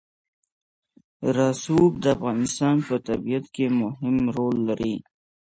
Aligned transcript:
رسوب 1.37 1.91
د 2.03 2.05
افغانستان 2.15 2.75
په 2.87 2.95
طبیعت 3.07 3.45
کې 3.55 3.65
مهم 3.81 4.15
رول 4.37 4.55
لري. 4.67 4.95